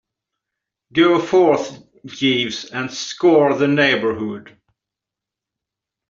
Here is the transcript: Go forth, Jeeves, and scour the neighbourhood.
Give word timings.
Go 0.93 1.19
forth, 1.21 1.77
Jeeves, 2.07 2.65
and 2.65 2.91
scour 2.91 3.53
the 3.55 3.67
neighbourhood. 3.67 4.57